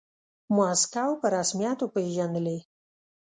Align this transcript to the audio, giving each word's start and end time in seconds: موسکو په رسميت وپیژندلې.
موسکو 0.55 1.05
په 1.21 1.27
رسميت 1.35 1.77
وپیژندلې. 1.81 2.57